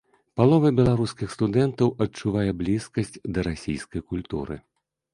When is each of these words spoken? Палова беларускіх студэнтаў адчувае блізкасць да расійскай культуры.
Палова 0.39 0.71
беларускіх 0.79 1.35
студэнтаў 1.35 1.93
адчувае 2.07 2.49
блізкасць 2.65 3.17
да 3.37 3.47
расійскай 3.53 4.01
культуры. 4.13 4.63